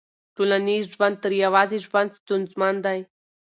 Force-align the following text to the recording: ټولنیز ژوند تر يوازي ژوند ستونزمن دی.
ټولنیز 0.35 0.83
ژوند 0.93 1.15
تر 1.23 1.31
يوازي 1.43 1.77
ژوند 1.87 2.09
ستونزمن 2.19 2.75
دی. 2.85 2.99